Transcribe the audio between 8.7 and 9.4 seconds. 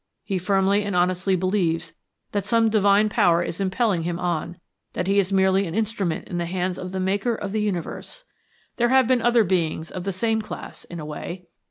There have been